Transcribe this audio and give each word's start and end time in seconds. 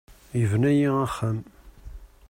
Yebna-iyi 0.39 0.89
axxam. 1.05 1.39